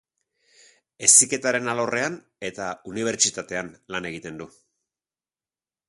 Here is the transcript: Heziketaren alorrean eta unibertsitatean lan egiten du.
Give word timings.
Heziketaren 1.07 1.69
alorrean 1.73 2.17
eta 2.51 2.71
unibertsitatean 2.93 3.71
lan 3.97 4.09
egiten 4.15 4.43
du. 4.45 4.53